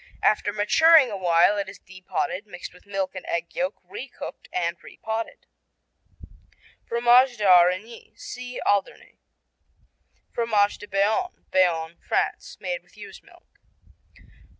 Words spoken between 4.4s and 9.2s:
and re potted. Fromage d'Aurigny see Alderney.